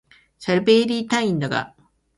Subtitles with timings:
[0.39, 1.75] しゃべりたいんだが